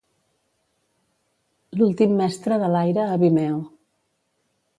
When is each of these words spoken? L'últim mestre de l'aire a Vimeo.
L'últim 1.81 2.15
mestre 2.23 2.59
de 2.65 2.71
l'aire 2.77 3.07
a 3.11 3.21
Vimeo. 3.27 3.61